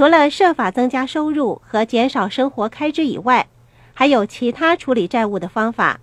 [0.00, 3.46] 除了设法增加收入和减少生活开支以外，
[3.92, 6.00] 还有其他处理债务的方法。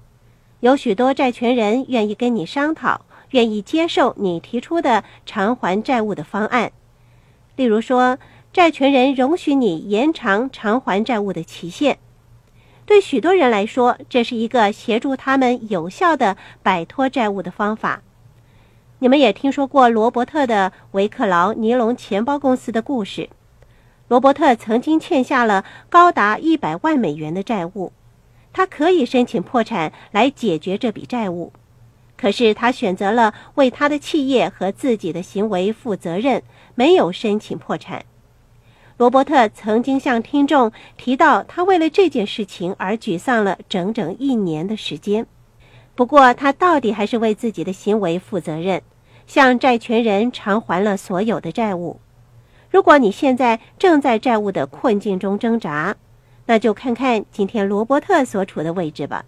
[0.60, 6.72] 有许多债权人愿意跟你商讨，愿意接受你提出的偿还债务的方案。
[7.56, 8.20] 例如说，
[8.54, 11.98] 债权人容许你延长偿还债务的期限。
[12.86, 18.04] 对许多人来说，这是一个协助他们有效的摆脱债务的方法。
[19.00, 23.30] 你们也听说过罗伯特的维克劳尼龙钱包公司的故事。
[24.08, 27.92] 罗伯特曾经欠下了高达一百万美元的债务，
[28.54, 31.52] 他可以申请破产来解决这笔债务，
[32.16, 36.42] 可是他选择了为他的企业和自己的行为负责任，
[36.74, 38.06] 没有申请破产。
[38.96, 45.28] 罗伯特曾经向听众提到，他为了这件事情而沮丧了整整一年的时间。
[45.96, 48.82] 不过，他到底还是为自己的行为负责任，
[49.28, 52.00] 向债权人偿还了所有的债务。
[52.70, 55.96] 如果你现在正在债务的困境中挣扎，
[56.46, 59.26] 那就看看今天罗伯特所处的位置吧。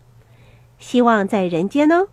[0.78, 2.08] 希望在人间哦，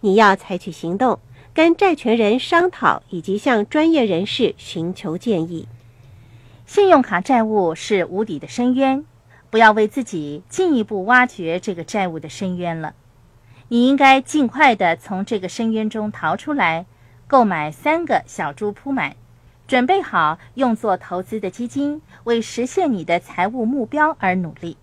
[0.00, 1.18] 你要采取行动，
[1.54, 5.66] 跟债权人商讨，以及向专业人士寻求建议。
[6.66, 9.04] 信用卡债务是无底的深渊，
[9.50, 12.94] 不要为自己进一步挖掘这个债务的深渊了。
[13.68, 16.86] 你应该尽快的从这个深渊中逃出来，
[17.26, 19.16] 购买三个小猪铺满。
[19.70, 24.76] 准备好用作投资的基金，为实现你的财务目标而努力。